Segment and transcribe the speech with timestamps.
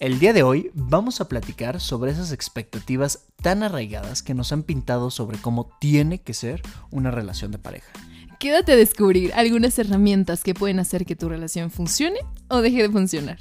[0.00, 4.62] El día de hoy vamos a platicar sobre esas expectativas tan arraigadas que nos han
[4.62, 7.92] pintado sobre cómo tiene que ser una relación de pareja.
[8.38, 12.88] Quédate a descubrir algunas herramientas que pueden hacer que tu relación funcione o deje de
[12.88, 13.40] funcionar.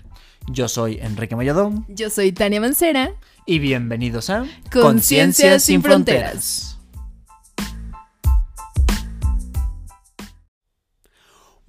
[0.52, 3.13] Yo soy Enrique Mayadón Yo soy Tania Mancera.
[3.45, 6.79] y bienvenidos a Conciencia sin Fronteras.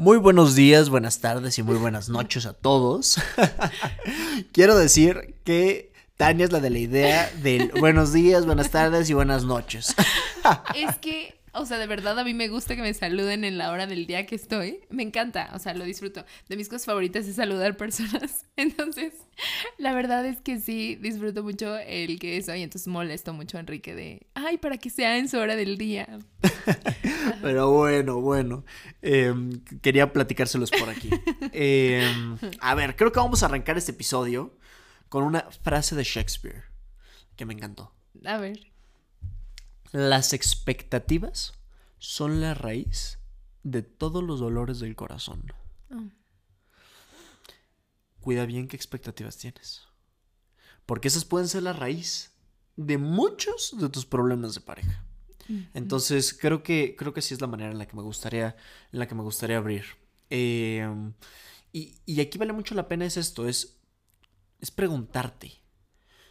[0.01, 3.21] Muy buenos días, buenas tardes y muy buenas noches a todos.
[4.53, 9.13] Quiero decir que Tania es la de la idea del buenos días, buenas tardes y
[9.13, 9.95] buenas noches.
[10.75, 13.71] Es que, o sea, de verdad a mí me gusta que me saluden en la
[13.73, 14.81] hora del día que estoy.
[14.89, 16.25] Me encanta, o sea, lo disfruto.
[16.49, 18.47] De mis cosas favoritas es saludar personas.
[18.57, 19.00] Entonces,
[19.91, 22.55] la verdad es que sí, disfruto mucho el que eso.
[22.55, 25.79] Y entonces molesto mucho a Enrique de, ay, para que sea en su hora del
[25.79, 26.21] día.
[27.43, 28.65] Pero bueno, bueno,
[29.03, 31.11] em, quería platicárselos por aquí.
[31.53, 34.57] Em, a ver, creo que vamos a arrancar este episodio
[35.09, 36.63] con una frase de Shakespeare
[37.35, 37.93] que me encantó.
[38.25, 38.71] A ver.
[39.91, 41.55] Las expectativas
[41.99, 43.19] son la raíz
[43.65, 45.53] de todos los dolores del corazón.
[45.91, 46.05] Oh.
[48.21, 49.90] Cuida bien qué expectativas tienes.
[50.91, 52.33] Porque esas pueden ser la raíz
[52.75, 55.05] de muchos de tus problemas de pareja.
[55.73, 58.57] Entonces, creo que, creo que sí es la manera en la que me gustaría,
[58.93, 59.85] en la que me gustaría abrir.
[60.31, 60.85] Eh,
[61.73, 63.79] y, y aquí vale mucho la pena es esto, es,
[64.59, 65.61] es preguntarte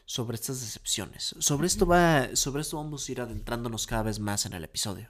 [0.04, 1.36] sobre estas decepciones.
[1.40, 5.08] Sobre esto va, sobre esto vamos a ir adentrándonos cada vez más en el episodio.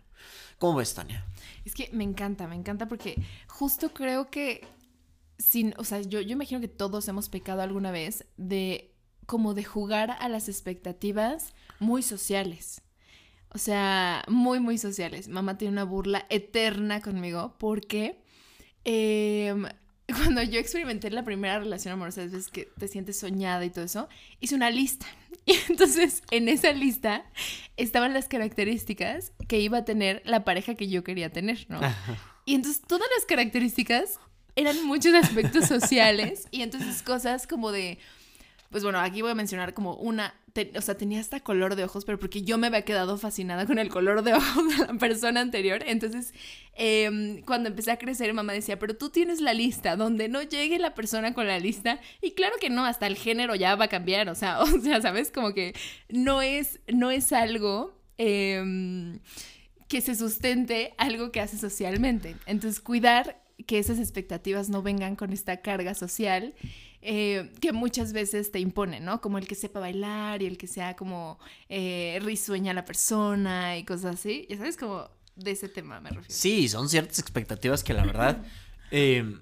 [0.59, 1.25] ¿Cómo ves, Tania?
[1.66, 4.67] Es que me encanta, me encanta porque justo creo que
[5.39, 8.89] sin, o sea, yo, yo imagino que todos hemos pecado alguna vez de
[9.30, 12.82] como de jugar a las expectativas muy sociales.
[13.50, 15.28] O sea, muy, muy sociales.
[15.28, 18.24] Mamá tiene una burla eterna conmigo porque
[18.86, 19.68] em,
[20.08, 24.10] cuando yo experimenté la primera relación amorosa, es que te sientes soñada y todo eso,
[24.39, 25.06] hice una lista.
[25.45, 27.23] Y entonces en esa lista
[27.78, 31.80] estaban las características que iba a tener la pareja que yo quería tener, ¿no?
[32.45, 34.20] Y entonces todas las características
[34.56, 37.98] eran muchos aspectos sociales y entonces cosas como de,
[38.70, 41.84] pues bueno, aquí voy a mencionar como una, te- o sea, tenía hasta color de
[41.84, 44.94] ojos, pero porque yo me había quedado fascinada con el color de ojos de la
[45.00, 45.82] persona anterior.
[45.88, 46.34] Entonces,
[46.74, 50.78] em, cuando empecé a crecer, mamá decía, pero tú tienes la lista, donde no llegue
[50.80, 52.00] la persona con la lista.
[52.22, 55.02] Y claro que no, hasta el género ya va a cambiar, o sea, o sea,
[55.02, 55.32] ¿sabes?
[55.32, 55.74] Como que
[56.10, 58.00] no es, no es algo...
[58.18, 59.20] em,
[59.88, 62.36] que se sustente algo que hace socialmente.
[62.46, 66.54] Entonces, cuidar que esas expectativas no vengan con esta carga social
[67.02, 69.21] eh, que muchas veces te imponen, ¿no?
[69.21, 71.39] Como el que sepa bailar y el que sea como
[71.70, 74.45] eh, risueña la persona y cosas así.
[74.49, 76.33] Ya sabes, como de ese tema me refiero.
[76.33, 78.43] Sí, son ciertas expectativas que la verdad.
[78.92, 79.38] eh,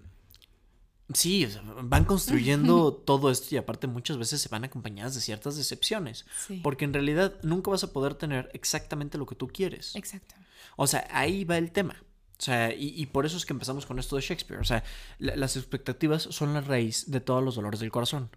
[1.14, 5.22] sí, o sea, van construyendo todo esto y aparte muchas veces se van acompañadas de
[5.22, 6.26] ciertas decepciones.
[6.48, 6.60] Sí.
[6.64, 9.96] Porque en realidad nunca vas a poder tener exactamente lo que tú quieres.
[9.96, 10.36] Exacto.
[10.76, 11.96] O sea, ahí va el tema.
[12.40, 14.62] O sea, y, y por eso es que empezamos con esto de Shakespeare.
[14.62, 14.84] O sea,
[15.20, 18.30] la- las expectativas son la raíz de todos los dolores del corazón.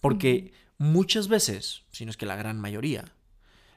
[0.00, 3.14] Porque muchas veces, si no es que la gran mayoría,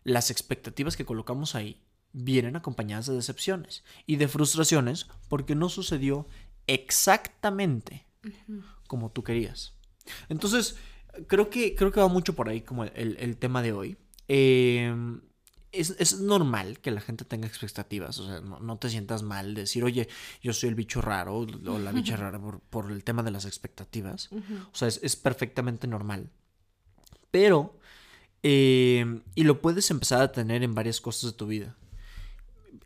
[0.03, 1.81] las expectativas que colocamos ahí
[2.13, 6.27] vienen acompañadas de decepciones y de frustraciones porque no sucedió
[6.67, 8.05] exactamente
[8.87, 9.73] como tú querías.
[10.29, 10.77] Entonces,
[11.27, 13.97] creo que, creo que va mucho por ahí como el, el tema de hoy.
[14.27, 14.95] Eh,
[15.75, 19.53] es, es normal que la gente tenga expectativas, o sea, no, no te sientas mal
[19.53, 20.07] de decir, oye,
[20.41, 23.45] yo soy el bicho raro o la bicha rara por, por el tema de las
[23.45, 24.29] expectativas.
[24.31, 26.29] O sea, es, es perfectamente normal.
[27.31, 27.79] Pero,
[28.43, 31.75] eh, y lo puedes empezar a tener en varias cosas de tu vida.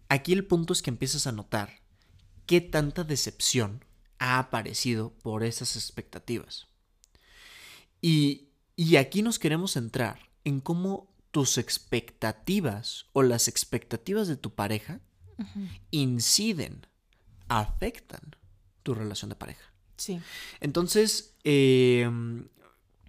[0.07, 1.81] Aquí el punto es que empiezas a notar
[2.45, 3.85] qué tanta decepción
[4.17, 6.67] ha aparecido por esas expectativas.
[8.01, 14.53] Y, y aquí nos queremos centrar en cómo tus expectativas o las expectativas de tu
[14.53, 14.99] pareja
[15.91, 16.85] inciden,
[17.47, 18.35] afectan
[18.83, 19.71] tu relación de pareja.
[19.95, 20.19] Sí.
[20.59, 22.09] Entonces, eh,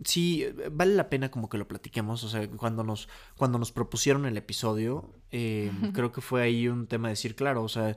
[0.05, 2.23] sí, vale la pena como que lo platiquemos.
[2.25, 6.87] O sea, cuando nos, cuando nos propusieron el episodio, eh, creo que fue ahí un
[6.87, 7.97] tema de decir, claro, o sea,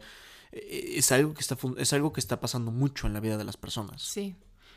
[0.52, 3.44] eh, es algo que está es algo que está pasando mucho en la vida de
[3.44, 4.02] las personas.
[4.02, 4.36] Sí.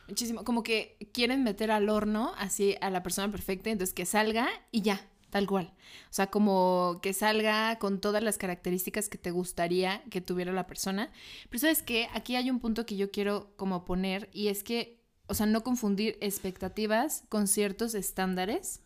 [0.08, 0.44] Muchísimo.
[0.44, 4.82] Como que quieren meter al horno así a la persona perfecta, entonces que salga y
[4.82, 5.72] ya, tal cual.
[6.10, 10.66] O sea, como que salga con todas las características que te gustaría que tuviera la
[10.66, 11.10] persona.
[11.50, 15.00] Pero sabes qué, aquí hay un punto que yo quiero como poner y es que,
[15.26, 18.82] o sea, no confundir expectativas con ciertos estándares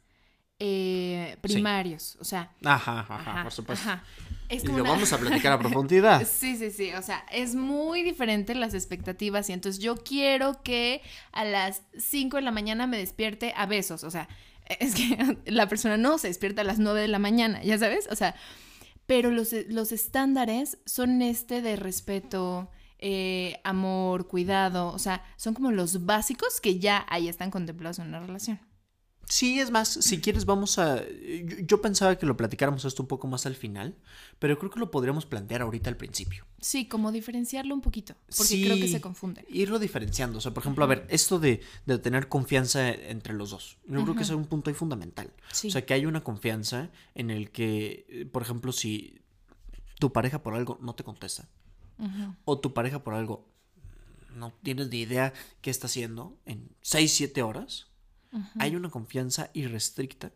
[0.59, 2.17] eh, primarios.
[2.21, 3.89] O sea, Ajá, ajá, Ajá, por supuesto.
[3.89, 4.05] ajá.
[4.51, 6.27] Es Y lo una- vamos a platicar a profundidad.
[6.27, 6.93] Sí, sí, sí.
[6.95, 9.49] O sea, es muy diferente las expectativas.
[9.49, 11.01] Y entonces yo quiero que
[11.33, 14.03] a las 5 de la mañana me despierte a besos.
[14.05, 14.29] O sea,
[14.81, 18.09] es que la persona no se despierta a las 9 de la mañana, ¿ya sabes?
[18.11, 18.35] O sea,
[19.07, 24.89] pero los, los estándares son este de respeto, eh, amor, cuidado.
[24.93, 28.61] O sea, son como los básicos que ya ahí están contemplados en una relación.
[29.31, 31.03] Sí, es más, si quieres vamos a...
[31.09, 33.97] Yo, yo pensaba que lo platicáramos esto un poco más al final,
[34.41, 36.45] pero creo que lo podríamos plantear ahorita al principio.
[36.61, 38.17] Sí, como diferenciarlo un poquito.
[38.37, 39.47] Porque creo que se confunden.
[39.49, 40.39] Irlo diferenciando.
[40.39, 43.79] O sea, por ejemplo, a ver, esto de, de tener confianza entre los dos.
[43.87, 45.33] Yo creo que es un punto ahí fundamental.
[45.53, 45.69] Sí.
[45.69, 49.21] O sea, que hay una confianza en el que, eh, por ejemplo, si
[50.01, 51.49] tu pareja por algo no te contesta,
[52.47, 53.47] o tu pareja por algo
[54.35, 57.90] no tienes ni idea qué está haciendo en 6, 7 horas,
[58.59, 60.33] hay una confianza irrestricta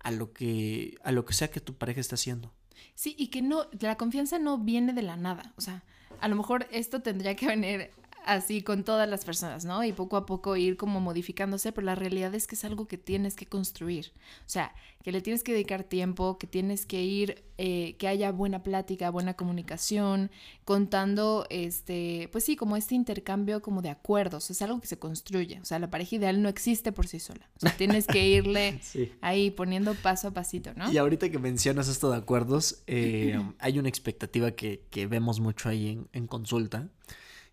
[0.00, 2.52] a lo que a lo que sea que tu pareja esté haciendo.
[2.94, 5.52] Sí, y que no, la confianza no viene de la nada.
[5.56, 5.82] O sea,
[6.20, 7.90] a lo mejor esto tendría que venir
[8.28, 9.82] así con todas las personas, ¿no?
[9.84, 12.98] Y poco a poco ir como modificándose, pero la realidad es que es algo que
[12.98, 14.12] tienes que construir.
[14.40, 18.30] O sea, que le tienes que dedicar tiempo, que tienes que ir, eh, que haya
[18.30, 20.30] buena plática, buena comunicación,
[20.66, 24.50] contando, este, pues sí, como este intercambio como de acuerdos.
[24.50, 25.58] Es algo que se construye.
[25.60, 27.48] O sea, la pareja ideal no existe por sí sola.
[27.56, 29.10] O sea, tienes que irle Sí.
[29.22, 30.92] ahí poniendo paso a pasito, ¿no?
[30.92, 35.70] Y ahorita que mencionas esto de acuerdos, eh, hay una expectativa que, que vemos mucho
[35.70, 36.88] ahí en, en consulta,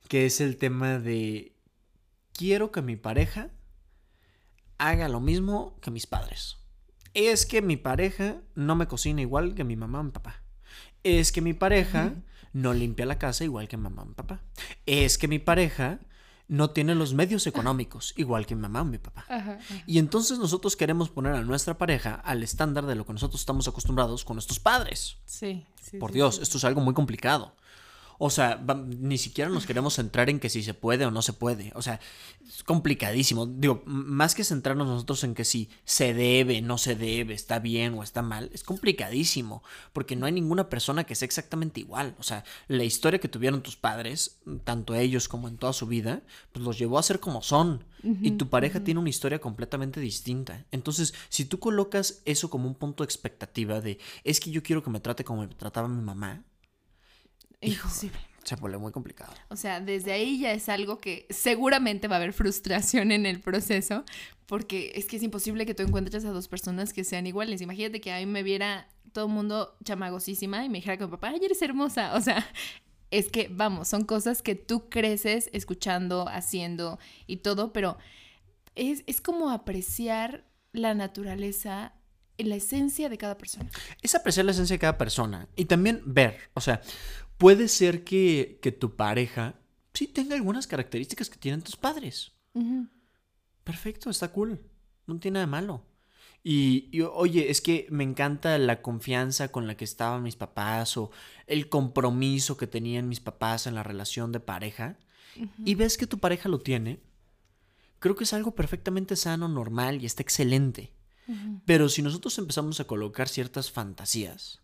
[0.08, 1.54] que es el tema de
[2.34, 3.50] quiero que mi pareja
[4.78, 6.58] haga lo mismo que mis padres.
[7.14, 10.42] Es que mi pareja no me cocina igual que mi mamá o mi papá.
[11.04, 12.14] Es que mi pareja
[12.52, 14.42] no limpia la casa igual que mi mamá o mi papá.
[14.86, 16.00] Es que mi pareja
[16.48, 19.26] no tiene los medios económicos igual que mi mamá o mi papá.
[19.30, 19.84] Ajá, ajá.
[19.88, 23.68] Y entonces nosotros queremos poner a nuestra pareja al estándar de lo que nosotros estamos
[23.68, 25.18] acostumbrados con nuestros padres.
[25.26, 26.42] Sí, sí, Por sí, Dios, sí.
[26.44, 27.56] esto es algo muy complicado.
[28.18, 31.22] O sea, va- ni siquiera nos queremos centrar en que si se puede o no
[31.22, 31.72] se puede.
[31.76, 32.00] O sea,
[32.48, 33.46] es complicadísimo.
[33.46, 37.94] Digo, más que centrarnos nosotros en que si se debe, no se debe, está bien
[37.96, 39.64] o está mal, es complicadísimo.
[39.94, 42.16] Porque no hay ninguna persona que sea exactamente igual.
[42.20, 46.22] O sea, la historia que tuvieron tus padres, tanto ellos como en toda su vida,
[46.52, 47.84] pues los llevó a ser como son.
[48.22, 50.64] Y tu pareja tiene una historia completamente distinta.
[50.72, 54.84] Entonces, si tú colocas eso como un punto de expectativa de, es que yo quiero
[54.84, 56.44] que me trate como me trataba mi mamá,
[57.62, 58.20] Imposible.
[58.44, 59.34] se vuelve muy complicado.
[59.50, 63.40] O sea, desde ahí ya es algo que seguramente va a haber frustración en el
[63.42, 64.04] proceso,
[64.46, 67.62] porque es que es imposible que tú encuentres a dos personas que sean iguales.
[67.62, 71.12] Imagínate que a mí me viera todo el mundo chamagosísima y me dijera que mi
[71.12, 72.16] papá, ay, eres hermosa.
[72.16, 72.46] O sea,
[73.12, 77.98] es que, vamos, son cosas que tú creces escuchando, haciendo y todo, pero
[78.76, 81.94] es, es como apreciar la naturaleza,
[82.38, 83.70] la esencia de cada persona.
[84.02, 86.82] Es apreciar la esencia de cada persona y también ver, o sea,
[87.38, 89.56] puede ser que, que tu pareja
[89.94, 92.32] sí tenga algunas características que tienen tus padres.
[93.64, 94.60] Perfecto, está cool.
[95.08, 95.86] No tiene nada de malo.
[96.44, 100.96] Y, y, oye, es que me encanta la confianza con la que estaban mis papás
[100.98, 101.10] o
[101.48, 104.98] el compromiso que tenían mis papás en la relación de pareja.
[105.66, 107.02] Y ves que tu pareja lo tiene.
[108.00, 110.94] Creo que es algo perfectamente sano, normal y está excelente.
[111.66, 114.62] Pero si nosotros empezamos a colocar ciertas fantasías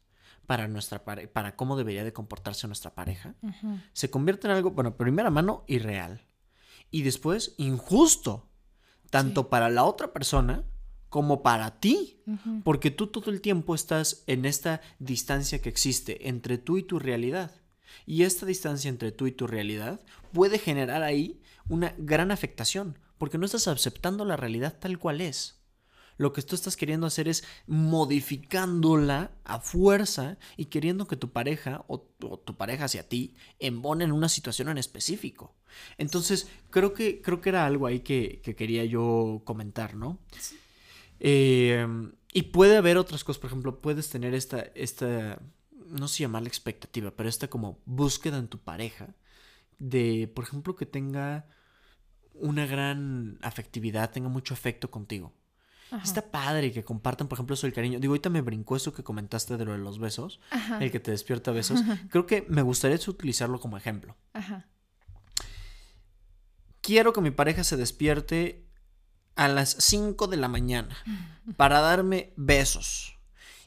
[0.52, 3.36] para nuestra para cómo debería de comportarse nuestra pareja,
[3.94, 6.28] se convierte en algo, bueno, primera mano, irreal.
[6.90, 8.50] Y después, injusto.
[9.10, 9.48] Tanto Sí.
[9.50, 10.66] para la otra persona
[11.08, 12.22] como para ti.
[12.66, 17.00] Porque tú todo el tiempo estás en esta distancia que existe entre tú y tu
[17.00, 17.52] realidad.
[18.06, 20.02] Y esta distancia entre tú y tu realidad
[20.34, 21.40] puede generar ahí
[21.70, 23.00] una gran afectación.
[23.18, 25.61] Porque no estás aceptando la realidad tal cual es.
[26.18, 31.84] Lo que tú estás queriendo hacer es modificándola a fuerza y queriendo que tu pareja
[31.88, 35.56] o, o tu pareja hacia ti embone en una situación en específico.
[35.98, 40.20] Entonces, creo que, creo que era algo ahí que, que quería yo comentar, ¿no?
[41.20, 41.86] Eh,
[42.34, 45.42] y puede haber otras cosas, por ejemplo, puedes tener esta, esta,
[45.88, 49.14] no sé llamarla expectativa, pero esta como búsqueda en tu pareja
[49.78, 51.48] de, por ejemplo, que tenga
[52.34, 55.34] una gran afectividad, tenga mucho afecto contigo.
[55.92, 56.04] Ajá.
[56.04, 58.00] Está padre que compartan, por ejemplo, eso del cariño.
[58.00, 60.80] Digo, ahorita me brincó eso que comentaste de lo de los besos, Ajá.
[60.84, 61.82] el que te despierta besos.
[62.10, 64.16] Creo que me gustaría utilizarlo como ejemplo.
[64.34, 64.68] Ajá.
[66.82, 68.66] Quiero que mi pareja se despierte
[69.36, 70.96] a las 5 de la mañana
[71.58, 73.18] para darme besos.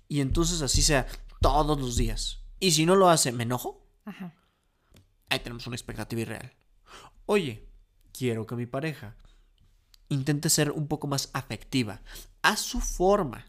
[0.09, 1.07] Y entonces así sea
[1.41, 2.41] todos los días.
[2.59, 3.87] Y si no lo hace, ¿me enojo?
[4.05, 4.35] Ajá.
[5.29, 6.53] Ahí tenemos una expectativa irreal.
[7.27, 7.69] Oye,
[8.13, 9.17] quiero que mi pareja
[10.09, 12.03] intente ser un poco más afectiva.
[12.43, 13.47] A su forma.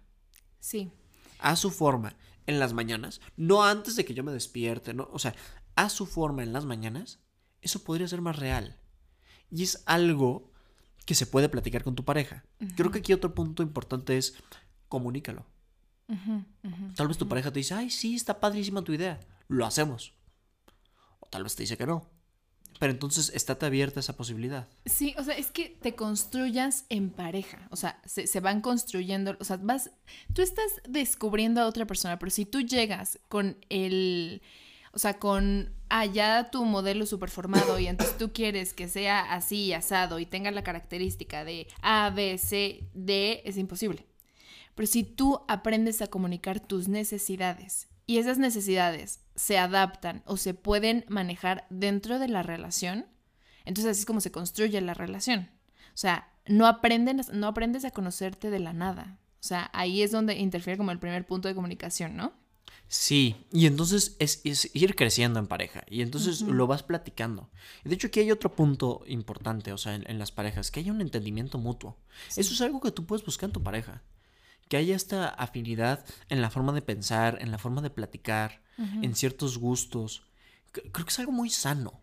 [0.60, 0.92] Sí.
[1.40, 2.16] A su forma.
[2.48, 5.34] en las mañanas, no antes de que yo me despierte, no, o sea,
[5.76, 7.20] a su forma en las mañanas,
[7.62, 8.78] eso podría ser más real.
[9.50, 10.52] Y es algo
[11.06, 12.46] que se puede platicar con tu pareja.
[12.76, 14.36] Creo que aquí otro punto importante es
[14.88, 15.46] comunícalo.
[16.96, 20.14] Tal vez tu pareja te dice, ay, sí, está padrísima tu idea, lo hacemos.
[21.20, 22.10] O tal vez te dice que no.
[22.79, 24.67] Pero entonces estate abierta esa posibilidad.
[24.86, 27.67] Sí, o sea, es que te construyas en pareja.
[27.72, 29.38] O sea, se, se, van construyendo.
[29.39, 29.91] O sea, vas.
[30.34, 34.41] Tú estás descubriendo a otra persona, pero si tú llegas con el.
[34.91, 39.34] O sea, con allá ah, tu modelo super formado y entonces tú quieres que sea
[39.34, 44.05] así, asado y tenga la característica de A, B, C, D, es imposible.
[44.74, 50.54] Pero si tú aprendes a comunicar tus necesidades y esas necesidades se adaptan o se
[50.54, 53.06] pueden manejar dentro de la relación,
[53.65, 55.50] entonces así es como se construye la relación.
[55.94, 59.18] O sea, no, aprenden, no aprendes a conocerte de la nada.
[59.39, 62.34] O sea, ahí es donde interfiere como el primer punto de comunicación, ¿no?
[62.88, 64.42] Sí, y entonces es,
[64.75, 67.50] ir creciendo en pareja y entonces lo vas platicando.
[67.84, 71.01] De hecho, aquí hay otro punto importante, o sea, en, las parejas, que haya un
[71.01, 71.98] entendimiento mutuo.
[72.36, 74.04] Eso es algo que tú puedes buscar en tu pareja
[74.68, 79.16] que haya esta afinidad en la forma de pensar, en la forma de platicar, en
[79.16, 80.24] ciertos gustos.
[80.72, 82.02] Creo que es algo muy sano.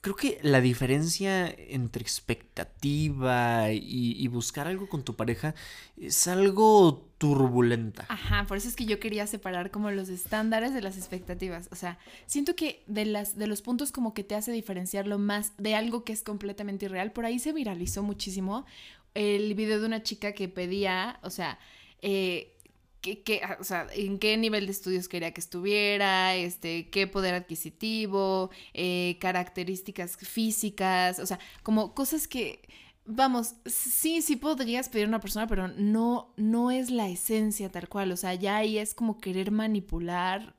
[0.00, 5.54] Creo que la diferencia entre expectativa y, buscar algo con tu pareja
[5.96, 8.04] es algo turbulenta.
[8.08, 11.68] Ajá, por eso es que yo quería separar como los estándares de las expectativas.
[11.70, 15.52] O sea, siento que de, las, de los puntos como que te hace diferenciarlo más
[15.56, 18.66] de algo que es completamente irreal, por ahí se viralizó muchísimo
[19.14, 21.58] el video de una chica que pedía, o sea,
[22.06, 22.54] eh,
[23.00, 27.34] que, ah, o sea, en qué nivel de estudios quería que estuviera, este, qué poder
[27.34, 32.60] adquisitivo, eh, características físicas, o sea, como cosas que,
[33.06, 37.88] vamos, sí, sí podrías pedir a una persona, pero no, no es la esencia tal
[37.88, 40.54] cual, o sea, ya ahí es como querer manipular.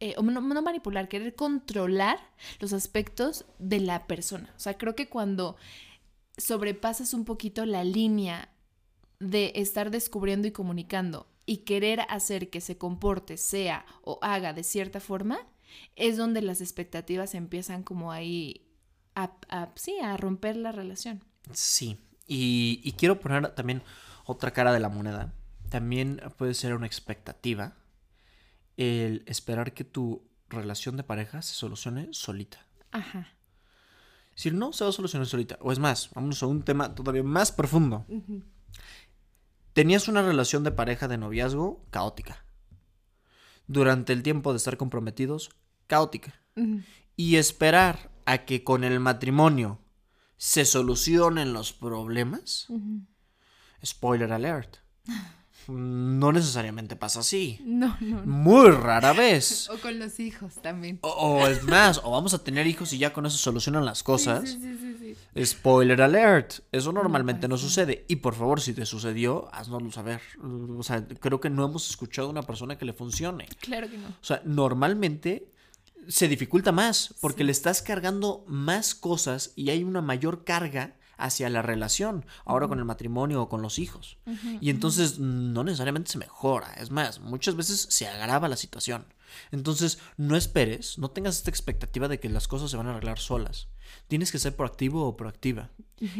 [0.00, 2.18] Eh, o no, no manipular, querer controlar
[2.60, 4.52] los aspectos de la persona.
[4.56, 5.56] O sea, creo que cuando
[6.36, 8.50] sobrepasas un poquito la línea
[9.20, 14.64] de estar descubriendo y comunicando y querer hacer que se comporte, sea o haga de
[14.64, 15.38] cierta forma,
[15.94, 18.66] es donde las expectativas empiezan como ahí
[19.14, 21.24] a, sí, a romper la relación.
[21.52, 23.82] Sí, y, y quiero poner también
[24.24, 25.32] otra cara de la moneda.
[25.70, 27.76] También puede ser una expectativa
[28.76, 32.66] el esperar que tu relación de pareja se solucione solita.
[32.92, 33.28] Ajá.
[34.34, 35.58] Si no, se va a solucionar solita.
[35.60, 38.06] O es más, vamos a un tema todavía más profundo.
[39.76, 42.46] Tenías una relación de pareja de noviazgo caótica.
[43.66, 45.50] Durante el tiempo de estar comprometidos,
[45.86, 46.32] caótica.
[47.14, 49.82] Y esperar a que con el matrimonio
[50.38, 52.68] se solucionen los problemas.
[53.84, 54.78] Spoiler alert.
[55.68, 57.60] no necesariamente pasa así.
[57.64, 59.68] No, no, Muy rara vez.
[59.70, 61.00] o con los hijos también.
[61.02, 64.48] O, es más, o vamos a tener hijos y ya con eso solucionan las cosas.
[64.48, 64.95] Sí, sí, sí,
[65.38, 66.60] Spoiler alert.
[66.72, 68.04] Eso normalmente no, sucede.
[68.08, 70.20] Y por favor, si te sucedió, haznoslo saber.
[70.78, 73.46] O sea, creo que no hemos escuchado a una persona que le funcione.
[73.60, 74.08] Claro que no.
[74.08, 75.52] O sea, normalmente
[76.08, 81.48] se dificulta más porque le estás cargando más cosas y hay una mayor carga hacia
[81.48, 84.18] la relación, ahora con el matrimonio o con los hijos.
[84.60, 89.06] y entonces no necesariamente se mejora, es más, muchas veces se agrava la situación.
[89.50, 93.18] Entonces, no esperes, no tengas esta expectativa de que las cosas se van a arreglar
[93.18, 93.68] solas.
[94.08, 95.70] Tienes que ser proactivo o proactiva.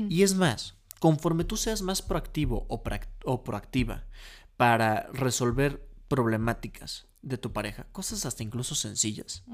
[0.08, 2.82] Y es más, conforme tú seas más proactivo o,
[3.24, 4.04] o proactiva
[4.56, 9.44] para resolver problemáticas de tu pareja, cosas hasta incluso sencillas,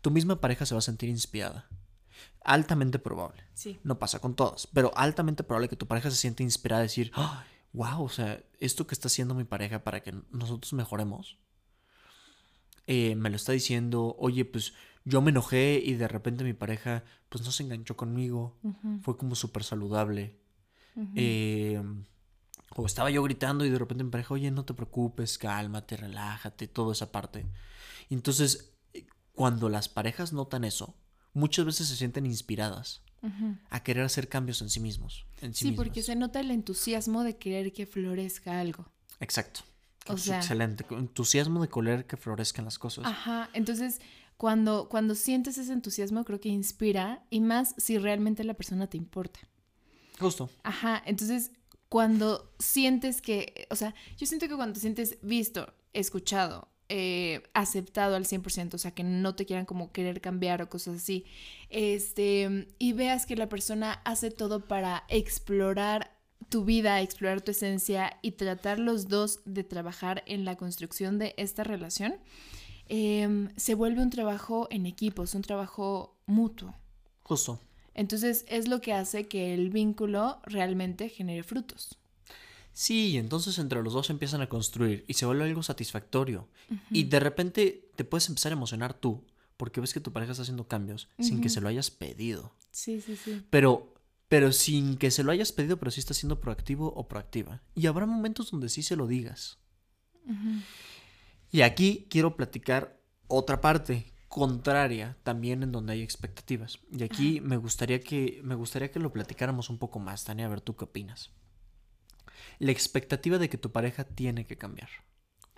[0.00, 1.68] tu misma pareja se va a sentir inspirada
[2.44, 3.44] altamente probable.
[3.54, 3.78] Sí.
[3.84, 7.12] No pasa con todas, pero altamente probable que tu pareja se siente inspirada a decir,
[7.72, 11.38] wow, o sea, esto que está haciendo mi pareja para que nosotros mejoremos,
[12.86, 17.04] eh, me lo está diciendo, oye, pues yo me enojé y de repente mi pareja,
[17.28, 18.58] pues no se enganchó conmigo,
[19.02, 20.38] fue como súper saludable.
[21.14, 22.04] Em,
[22.76, 26.68] o estaba yo gritando y de repente mi pareja, oye, no te preocupes, cálmate, relájate,
[26.68, 27.46] toda esa parte.
[28.10, 28.72] Entonces,
[29.32, 30.94] cuando las parejas notan eso,
[31.32, 33.02] muchas veces se sienten inspiradas
[33.70, 35.26] a querer hacer cambios en sí mismos.
[35.52, 38.88] sí, porque se nota el entusiasmo de querer que florezca algo.
[39.20, 39.60] Exacto.
[40.08, 40.84] excelente.
[40.90, 43.06] Entusiasmo de querer que florezcan las cosas.
[43.06, 43.48] Ajá.
[43.52, 44.00] Entonces,
[44.42, 48.96] cuando, cuando sientes ese entusiasmo, creo que inspira y más si realmente la persona te
[48.96, 49.38] importa.
[50.18, 50.50] Justo.
[50.64, 51.00] Ajá.
[51.06, 51.52] Entonces,
[51.88, 58.16] cuando sientes que, o sea, yo siento que cuando te sientes visto, escuchado, eh, aceptado
[58.16, 61.24] al 100%, o sea, que no te quieran como querer cambiar o cosas así,
[61.70, 66.18] este, y veas que la persona hace todo para explorar
[66.48, 71.32] tu vida, explorar tu esencia y tratar los dos de trabajar en la construcción de
[71.36, 72.16] esta relación,
[72.88, 76.74] em, se vuelve un trabajo en equipos, un trabajo mutuo.
[77.22, 77.60] Justo.
[77.94, 81.98] Entonces es lo que hace que el vínculo realmente genere frutos.
[82.72, 86.48] Sí, entonces entre los dos empiezan a construir y se vuelve algo satisfactorio.
[86.90, 89.22] Y de repente te puedes empezar a emocionar tú
[89.58, 92.52] porque ves que tu pareja está haciendo cambios sin que se lo hayas pedido.
[92.70, 93.44] Sí, sí, sí.
[93.50, 93.94] Pero,
[94.28, 97.62] pero sin que se lo hayas pedido, pero sí está siendo proactivo o proactiva.
[97.74, 99.58] Y habrá momentos donde sí se lo digas.
[101.52, 106.80] Y aquí quiero platicar otra parte contraria también en donde hay expectativas.
[106.90, 110.48] Y aquí me gustaría que me gustaría que lo platicáramos un poco más, Tania, a
[110.48, 111.30] ver tú qué opinas.
[112.58, 114.88] La expectativa de que tu pareja tiene que cambiar.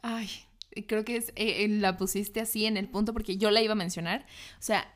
[0.02, 0.28] Ay,
[0.88, 3.74] creo que es, eh, eh, la pusiste así en el punto porque yo la iba
[3.74, 4.26] a mencionar.
[4.58, 4.92] O sea,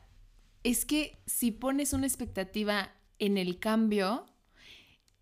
[0.63, 4.25] es que si pones una expectativa en el cambio,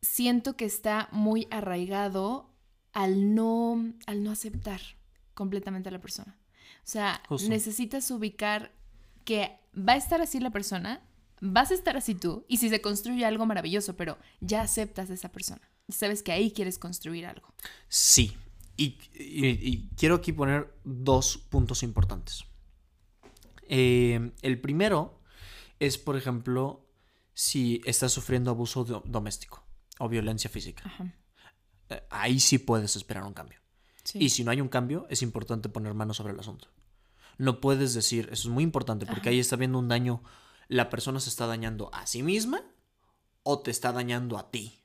[0.01, 2.51] siento que está muy arraigado
[2.93, 4.96] al no, al no aceptar
[5.37, 6.35] completamente a la persona.
[6.83, 8.73] O sea, necesitas ubicar
[9.23, 11.01] que va a estar así la persona,
[11.39, 15.13] vas a estar así tú, y si se construye algo maravilloso, pero ya aceptas a
[15.13, 15.61] esa persona.
[15.89, 17.53] Sabes que ahí quieres construir algo.
[17.87, 18.35] Sí,
[18.75, 22.45] y, quiero aquí poner dos puntos importantes.
[23.69, 25.21] Eh, el primero
[25.79, 26.85] es, por ejemplo,
[27.33, 29.63] si estás sufriendo abuso doméstico
[29.99, 30.83] o violencia física.
[31.89, 33.59] Eh, ahí sí puedes esperar un cambio.
[34.13, 36.69] Y si no hay un cambio, es importante poner manos sobre el asunto.
[37.37, 40.23] No puedes decir, eso es muy importante, porque ahí está habiendo un daño,
[40.67, 42.61] la persona se está dañando a sí misma
[43.43, 44.79] o te está dañando a ti.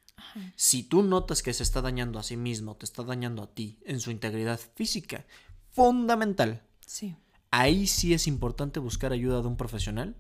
[0.56, 3.80] Si tú notas que se está dañando a sí mismo, te está dañando a ti
[3.84, 5.26] en su integridad física,
[5.70, 6.62] fundamental.
[6.86, 7.16] Sí.
[7.50, 10.16] Ahí sí es importante buscar ayuda de un profesional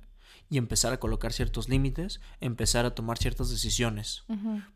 [0.50, 4.24] y empezar a colocar ciertos límites, empezar a tomar ciertas decisiones,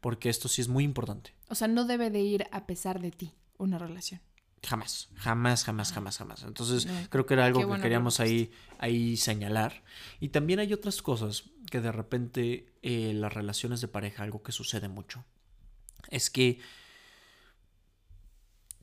[0.01, 1.35] porque esto sí es muy importante.
[1.49, 4.21] O sea, no debe de ir a pesar de ti una relación.
[4.63, 6.43] Jamás, jamás, jamás, jamás, jamás.
[6.43, 9.85] Entonces, creo que era algo que queríamos ahí, ahí señalar.
[10.19, 14.53] Y también hay otras cosas que de repente eh, las relaciones de pareja, algo que
[14.53, 15.25] sucede mucho,
[16.11, 16.59] es que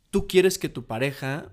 [0.10, 1.52] tú quieres que tu pareja,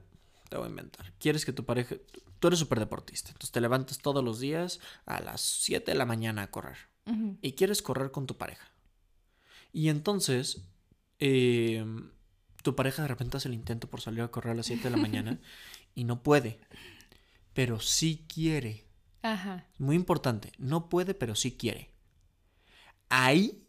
[0.48, 1.96] te voy a inventar, quieres que tu pareja,
[2.38, 6.06] tú eres súper deportista, entonces te levantas todos los días a las 7 de la
[6.06, 6.76] mañana a correr
[7.42, 8.70] y quieres correr con tu pareja.
[9.72, 10.62] Y entonces,
[11.18, 11.84] eh,
[12.62, 14.90] tu pareja de repente hace el intento por salir a correr a las 7 de
[14.90, 15.40] la mañana
[15.94, 16.60] y no puede,
[17.52, 18.86] pero sí quiere.
[19.22, 19.66] Ajá.
[19.78, 21.90] Muy importante, no puede, pero sí quiere.
[23.08, 23.66] Ahí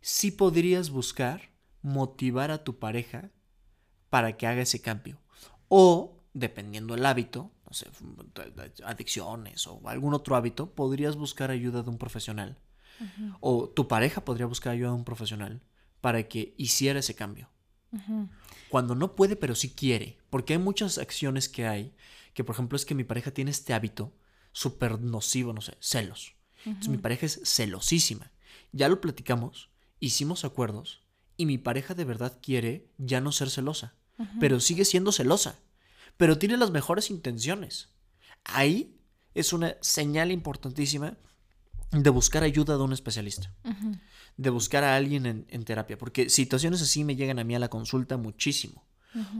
[0.00, 1.50] sí podrías buscar
[1.82, 3.30] motivar a tu pareja
[4.10, 5.20] para que haga ese cambio.
[5.68, 7.86] O, dependiendo del hábito, no sé,
[8.84, 12.58] adicciones o algún otro hábito, podrías buscar ayuda de un profesional.
[13.40, 15.62] O tu pareja podría buscar ayuda de un profesional
[16.00, 17.48] para que hiciera ese cambio.
[18.68, 20.18] Cuando no puede, pero sí quiere.
[20.30, 21.94] Porque hay muchas acciones que hay,
[22.34, 24.12] que por ejemplo es que mi pareja tiene este hábito
[24.52, 26.34] súper nocivo, no sé, celos.
[26.64, 28.30] Entonces mi pareja es celosísima.
[28.72, 29.70] Ya lo platicamos,
[30.00, 31.02] hicimos acuerdos
[31.36, 33.94] y mi pareja de verdad quiere ya no ser celosa,
[34.40, 35.58] pero sigue siendo celosa,
[36.16, 37.90] pero tiene las mejores intenciones.
[38.44, 38.98] Ahí
[39.34, 41.16] es una señal importantísima
[41.92, 43.54] de buscar ayuda de un especialista
[44.38, 47.68] de buscar a alguien en, terapia, porque situaciones así me llegan a mí a la
[47.68, 48.86] consulta muchísimo.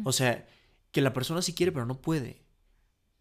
[0.05, 0.47] O sea,
[0.91, 2.43] que la persona sí quiere, pero no puede.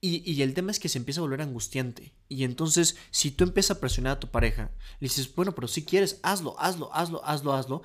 [0.02, 2.13] Y, y, el tema es que se empieza a volver angustiante.
[2.30, 5.86] Y entonces, si tú empiezas a presionar a tu pareja, le dices, bueno, pero si
[5.86, 7.82] quieres, hazlo, hazlo, hazlo, hazlo, hazlo,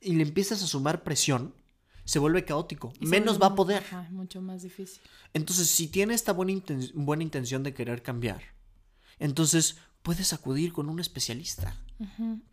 [0.00, 1.54] y le empiezas a sumar presión,
[2.04, 2.92] se vuelve caótico.
[3.00, 3.84] Menos va a poder.
[4.10, 5.02] mucho más difícil.
[5.34, 6.60] Entonces, si tiene esta buena,
[6.94, 8.42] buena intención de querer cambiar,
[9.18, 11.76] entonces puedes acudir con un especialista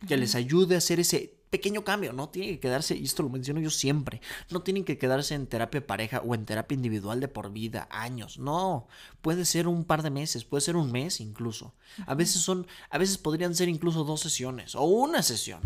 [0.08, 2.12] que les ayude a hacer ese pequeño cambio.
[2.12, 5.46] No tiene que quedarse, y esto lo menciono yo siempre, no tienen que quedarse en
[5.46, 8.40] terapia pareja o en terapia individual de por vida, años.
[8.40, 8.88] No,
[9.22, 11.76] puede ser un par de meses, puede ser un mes incluso.
[12.08, 15.60] A veces son, a veces podrían ser incluso dos sesiones o una sesión.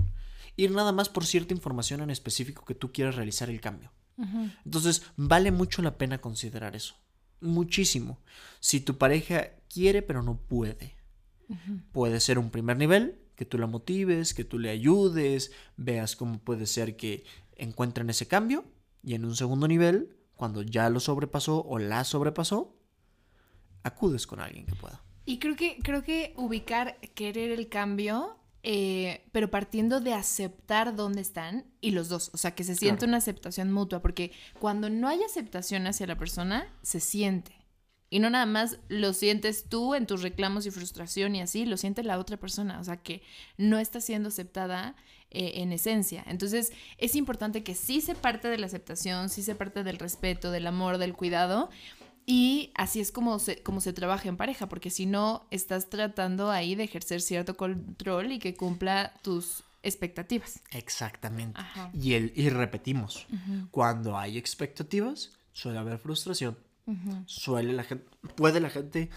[0.57, 3.91] Ir nada más por cierta información en específico que tú quieras realizar el cambio.
[4.67, 6.97] Entonces, vale mucho la pena considerar eso.
[7.41, 8.19] Muchísimo.
[8.61, 10.98] Si tu pareja quiere pero no puede
[11.93, 16.39] Puede ser un primer nivel, que tú la motives, que tú le ayudes, veas cómo
[16.39, 17.25] puede ser que
[17.57, 18.65] encuentren ese cambio.
[19.03, 22.77] Y en un segundo nivel, cuando ya lo sobrepasó o la sobrepasó,
[23.83, 25.03] acudes con alguien que pueda.
[25.25, 31.21] Y creo que, creo que ubicar, querer el cambio, eh, pero partiendo de aceptar dónde
[31.21, 35.07] están y los dos, o sea, que se siente una aceptación mutua, porque cuando no
[35.07, 37.58] hay aceptación hacia la persona, se siente.
[38.11, 41.77] Y no nada más lo sientes tú en tus reclamos y frustración y así, lo
[41.77, 43.23] siente la otra persona, o sea que
[43.59, 44.97] no está siendo aceptada
[45.31, 46.25] eh, en esencia.
[46.27, 50.51] Entonces es importante que sí se parte de la aceptación, sí se parte del respeto,
[50.51, 51.69] del amor, del cuidado.
[52.25, 56.51] Y así es como se, como se trabaja en pareja, porque si no, estás tratando
[56.51, 60.61] ahí de ejercer cierto control y que cumpla tus expectativas.
[60.73, 61.59] Exactamente.
[61.59, 61.91] Ajá.
[61.95, 63.27] Y, el, y repetimos,
[63.71, 66.59] cuando hay expectativas, suele haber frustración.
[67.27, 69.11] Suele la gente, puede la gente,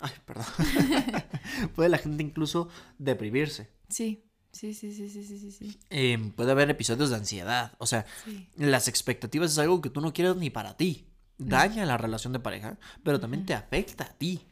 [0.00, 0.46] ay, perdón,
[1.74, 3.70] puede la gente incluso deprimirse.
[3.88, 5.78] Sí, sí, sí, sí, sí, sí, sí.
[5.90, 7.72] Em, puede haber episodios de ansiedad.
[7.78, 8.48] O sea, Sí.
[8.56, 11.06] las expectativas es algo que tú no quieres ni para ti.
[11.38, 14.46] Daña la relación de pareja, pero también te afecta a ti.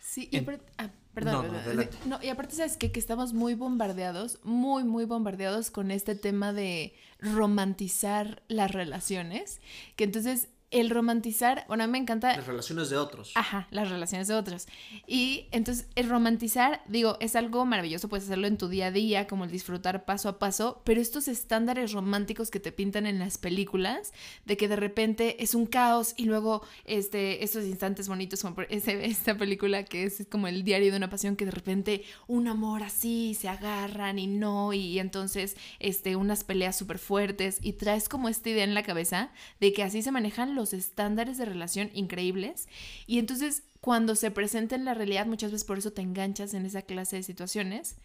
[0.00, 1.88] Sí, y aparte, ah, perdón, No, no, perdón.
[2.06, 2.92] No, y aparte, ¿sabes qué?
[2.92, 9.60] Que estamos muy bombardeados, muy, muy bombardeados con este tema de romantizar las relaciones.
[9.96, 13.32] Que entonces, el romantizar, bueno, a mí me encanta Las relaciones de otros.
[13.34, 14.66] Ajá, las relaciones de otros.
[15.06, 19.26] Y entonces el romantizar, digo, es algo maravilloso, puedes hacerlo en tu día a día,
[19.26, 23.38] como el disfrutar paso a paso, pero estos estándares románticos que te pintan en las
[23.38, 24.12] películas,
[24.44, 28.66] de que de repente es un caos y luego este, estos instantes bonitos, como por
[28.70, 32.46] ese- esta película que es como el diario de una pasión, que de repente un
[32.46, 38.08] amor así, se agarran y no, y entonces este, unas peleas súper fuertes, y traes
[38.08, 41.90] como esta idea en la cabeza de que así se manejan los estándares de relación
[41.94, 42.68] increíbles.
[43.06, 46.66] Y entonces cuando se presenta en la realidad, muchas veces por eso te enganchas en
[46.66, 47.96] esa clase de situaciones,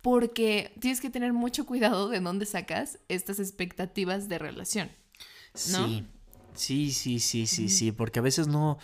[0.00, 4.90] porque tienes que tener mucho cuidado de dónde sacas estas expectativas de relación.
[5.70, 5.86] ¿no?
[5.86, 6.06] Sí,
[6.54, 8.78] sí, sí, sí, sí, sí, porque a veces no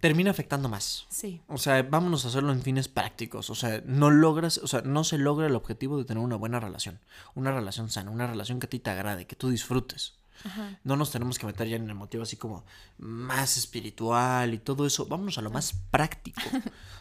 [0.00, 1.06] termina afectando más.
[1.10, 1.40] Sí.
[1.48, 3.50] O sea, vámonos a hacerlo en fines prácticos.
[3.50, 6.60] O sea, no logras, o sea, no se logra el objetivo de tener una buena
[6.60, 7.00] relación,
[7.34, 10.14] una relación sana, una relación que a ti te agrade, que tú disfrutes.
[10.44, 10.78] Ajá.
[10.84, 12.64] No nos tenemos que meter ya en el motivo así como
[12.98, 15.06] más espiritual y todo eso.
[15.06, 16.40] Vámonos a lo más práctico.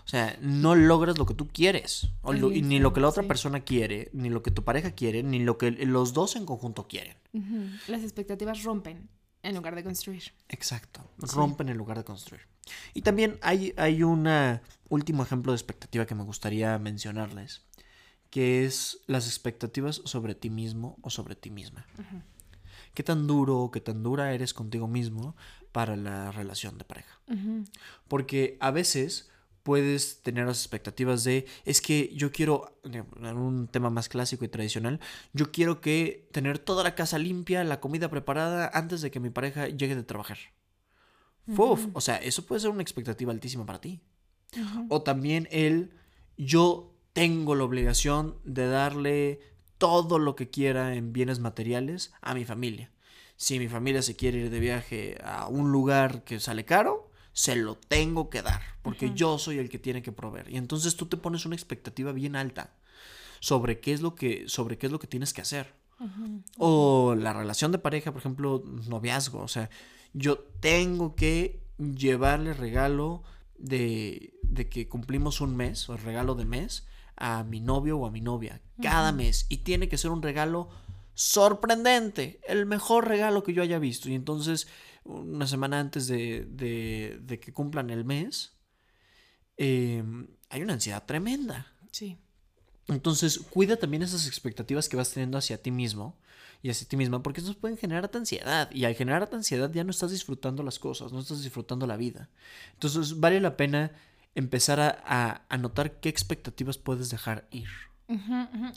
[0.06, 2.10] O sea, no logras lo que tú quieres.
[2.22, 3.28] O lo- y ni lo que la otra Sí.
[3.28, 6.88] persona quiere, ni lo que tu pareja quiere, ni lo que los dos en conjunto
[6.88, 7.18] quieren.
[7.88, 9.10] Las expectativas rompen
[9.42, 10.24] en lugar de construir.
[10.50, 11.02] Exacto.
[11.18, 12.42] Rompen en lugar de construir.
[12.94, 14.28] Y también hay, hay un
[14.90, 17.62] último ejemplo de expectativa que me gustaría mencionarles,
[18.30, 21.86] que es las expectativas sobre ti mismo o sobre ti misma.
[22.94, 25.36] ¿Qué tan duro o qué tan dura eres contigo mismo
[25.72, 27.20] para la relación de pareja?
[28.08, 29.30] Porque a veces
[29.64, 34.50] puedes tener las expectativas de, es que yo quiero, en un tema más clásico y
[34.50, 35.00] tradicional,
[35.32, 39.30] yo quiero que tener toda la casa limpia, la comida preparada antes de que mi
[39.30, 40.38] pareja llegue de trabajar.
[41.48, 44.02] Uf, o sea, eso puede ser una expectativa altísima para ti.
[44.90, 45.94] O también el,
[46.38, 49.40] yo tengo la obligación de darle
[49.84, 52.90] todo lo que quiera en bienes materiales a mi familia.
[53.36, 57.58] Si mi familia se quiere ir de viaje a un lugar que sale caro, se
[57.58, 60.50] lo tengo que dar, porque yo soy el que tiene que proveer.
[60.50, 62.78] Y entonces tú te pones una expectativa bien alta
[63.42, 65.74] sobre qué es lo que, sobre qué es lo que tienes que hacer.
[66.58, 69.42] O la relación de pareja, por ejemplo, noviazgo.
[69.42, 69.70] O sea,
[70.14, 73.24] yo tengo que llevarle regalo
[73.58, 78.06] de, de que cumplimos un mes, o el regalo de mes, a mi novio o
[78.06, 79.46] a mi novia, cada mes.
[79.50, 80.70] Y tiene que ser un regalo
[81.14, 84.10] sorprendente, el mejor regalo que yo haya visto.
[84.10, 84.68] Y entonces,
[85.06, 88.54] una semana antes de, de- de que cumplan el mes,
[89.58, 90.04] eh,
[90.50, 91.68] hay una ansiedad tremenda.
[91.92, 92.18] Sí.
[92.88, 96.18] Entonces, cuida también esas expectativas que vas teniendo hacia ti mismo
[96.62, 98.70] y hacia ti misma, porque estos pueden generar ansiedad.
[98.72, 102.30] Y al generar ansiedad ya no estás disfrutando las cosas, no estás disfrutando la vida.
[102.74, 103.92] Entonces, vale la pena
[104.36, 107.68] empezar a, a, a notar qué expectativas puedes dejar ir.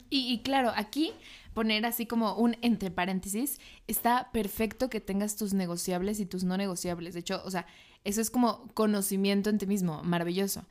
[0.09, 1.11] Y, y claro, aquí
[1.53, 6.57] poner así como un entre paréntesis, está perfecto que tengas tus negociables y tus no
[6.57, 7.13] negociables.
[7.13, 7.65] De hecho, o sea,
[8.03, 10.65] eso es como conocimiento en ti mismo, maravilloso.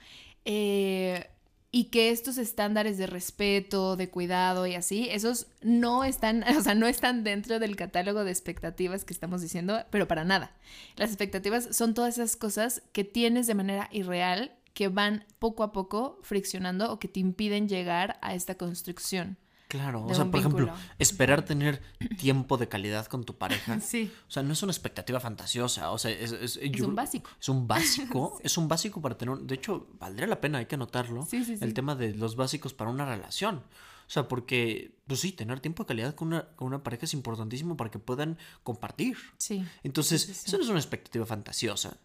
[0.44, 1.28] Eh,
[1.72, 6.74] y que estos estándares de respeto, de cuidado y así, esos no están, o sea,
[6.74, 10.52] no están dentro del catálogo de expectativas que estamos diciendo, pero para nada.
[10.96, 15.72] Las expectativas son todas esas cosas que tienes de manera irreal que van poco a
[15.72, 19.38] poco friccionando o que te impiden llegar a esta construcción.
[19.68, 21.80] Claro, o sea, por ejemplo, esperar tener
[22.18, 23.80] tiempo de calidad con tu pareja.
[23.80, 24.12] Sí.
[24.28, 27.30] O sea, no es una expectativa fantasiosa, o sea, es, es- Es yo- un básico.
[27.40, 30.66] Es un básico, es un básico para tener, un- de hecho, valdría la pena, hay
[30.66, 31.64] que anotarlo, Sí, sí, sí.
[31.64, 33.56] el tema de los básicos para una relación.
[33.56, 37.14] O sea, porque, pues sí, tener tiempo de calidad con una, con una pareja es
[37.14, 39.16] importantísimo para que puedan compartir.
[39.38, 39.64] Sí.
[39.82, 41.96] Entonces, eso no es una expectativa fantasiosa.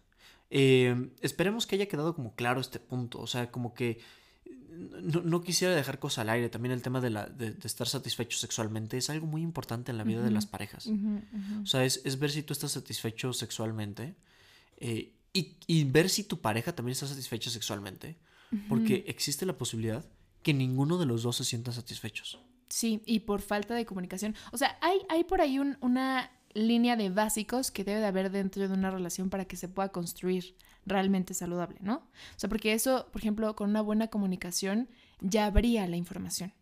[0.54, 3.20] Eh, esperemos que haya quedado como claro este punto.
[3.20, 4.00] O sea, como que
[4.70, 6.48] no, no quisiera dejar cosas al aire.
[6.50, 9.98] También el tema de, la, de, de estar satisfecho sexualmente es algo muy importante en
[9.98, 10.88] la vida de las parejas.
[11.62, 14.14] O sea, es, es ver si tú estás satisfecho sexualmente.
[14.76, 18.18] eh, y, y ver si tu pareja también está satisfecha sexualmente.
[18.68, 20.04] Porque existe la posibilidad
[20.42, 22.38] que ninguno de los dos se sientan satisfechos.
[22.68, 24.34] Sí, y por falta de comunicación.
[24.52, 28.30] O sea, hay, hay por ahí un- una línea de básicos que debe de haber
[28.30, 31.94] dentro de una relación para que se pueda construir realmente saludable, ¿no?
[31.96, 34.88] O sea, porque eso, por ejemplo, con una buena comunicación
[35.20, 36.52] ya habría la información.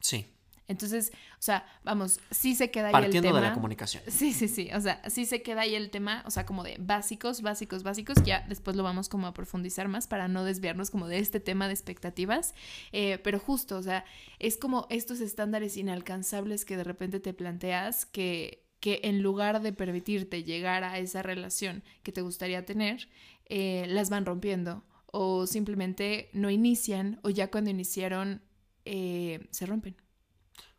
[0.00, 0.26] Sí.
[0.68, 3.40] Entonces, o sea, vamos, sí se queda ahí el Partiendo tema.
[3.40, 4.02] de la comunicación.
[4.06, 4.68] Sí, sí, sí.
[4.74, 8.18] O sea, sí se queda ahí el tema, o sea, como de básicos, básicos, básicos.
[8.22, 11.68] Ya después lo vamos como a profundizar más para no desviarnos como de este tema
[11.68, 12.54] de expectativas.
[12.92, 14.04] Eh, pero justo, o sea,
[14.38, 19.72] es como estos estándares inalcanzables que de repente te planteas que, que en lugar de
[19.72, 23.08] permitirte llegar a esa relación que te gustaría tener,
[23.46, 28.42] eh, las van rompiendo o simplemente no inician o ya cuando iniciaron
[28.84, 29.96] eh, se rompen.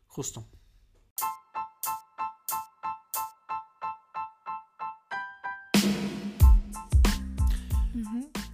[0.06, 0.46] Justo.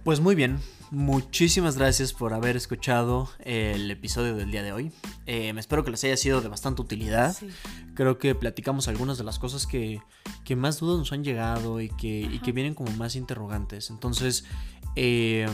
[0.03, 4.91] Pues muy bien, muchísimas gracias por haber escuchado el episodio del día de hoy.
[5.25, 7.35] Eh, espero que les haya sido de bastante utilidad.
[7.35, 7.49] Sí.
[7.97, 10.03] Creo que platicamos algunas de las cosas que,
[10.45, 13.89] que más dudas nos han llegado y que, y que vienen como más interrogantes.
[13.89, 14.45] Entonces,
[14.95, 15.47] eh,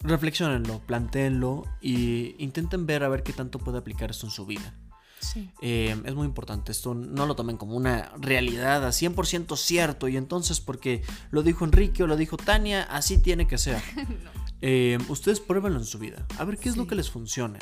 [0.00, 4.74] reflexionenlo, plantéenlo y intenten ver a ver qué tanto puede aplicar esto en su vida.
[5.20, 5.50] Sí.
[5.60, 10.16] Eh, es muy importante, esto no lo tomen como una realidad a 100% cierto y
[10.16, 13.82] entonces porque lo dijo Enrique o lo dijo Tania, así tiene que ser.
[14.66, 17.58] Eh, ustedes pruébenlo en su vida, a ver qué es lo que les funciona.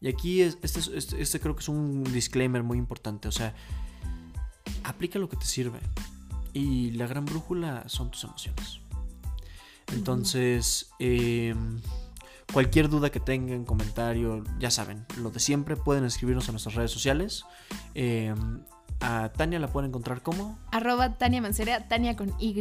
[0.00, 3.32] Y aquí es- este, es- este, este creo que es un disclaimer muy importante, o
[3.32, 3.54] sea,
[4.84, 5.80] aplica lo que te sirve
[6.52, 8.80] y la gran brújula son tus emociones.
[9.92, 11.54] Entonces, eh,
[12.52, 16.90] cualquier duda que tengan, comentario, ya saben, lo de siempre, pueden escribirnos a nuestras redes
[16.90, 17.44] sociales.
[17.94, 18.34] Eh,
[19.00, 20.58] a Tania la pueden encontrar como.
[20.72, 22.58] Arroba Tania Mancera, Tania con Y.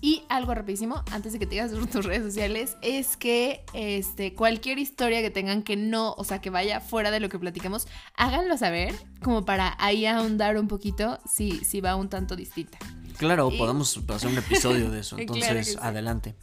[0.00, 4.78] Y algo rapidísimo, antes de que te digas tus redes sociales, es que este, cualquier
[4.78, 8.56] historia que tengan que no, o sea, que vaya fuera de lo que platicamos, háganlo
[8.56, 12.78] saber, como para ahí ahondar un poquito si, si va un tanto distinta.
[13.18, 15.16] Claro, Y- podemos hacer un episodio de eso.
[15.18, 15.76] Entonces, sí.
[15.80, 16.34] adelante.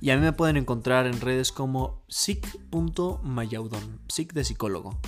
[0.00, 4.98] Y a mí me pueden encontrar en redes como psic.mayaudon, psic de psicólogo.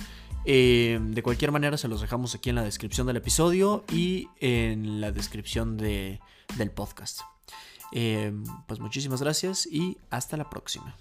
[0.45, 5.01] Eh, de cualquier manera, se los dejamos aquí en la descripción del episodio y en
[5.01, 6.19] la descripción de-
[6.57, 7.21] del podcast.
[7.91, 8.31] Eh,
[8.67, 10.95] pues muchísimas gracias y hasta la próxima.